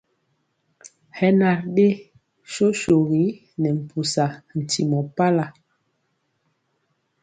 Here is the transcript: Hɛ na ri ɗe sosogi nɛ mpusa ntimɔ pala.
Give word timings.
Hɛ 1.17 1.27
na 1.39 1.49
ri 1.53 1.63
ɗe 1.75 1.87
sosogi 2.53 3.23
nɛ 3.61 3.69
mpusa 3.79 4.25
ntimɔ 4.59 4.99
pala. 5.15 5.45